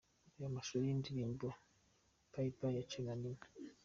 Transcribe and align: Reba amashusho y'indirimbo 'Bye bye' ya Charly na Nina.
Reba 0.27 0.45
amashusho 0.51 0.83
y'indirimbo 0.85 1.47
'Bye 2.27 2.47
bye' 2.57 2.75
ya 2.75 2.83
Charly 2.89 3.05
na 3.05 3.13
Nina. 3.21 3.47